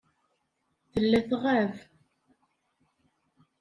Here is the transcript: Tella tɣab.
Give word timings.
Tella 0.91 1.19
tɣab. 1.29 1.73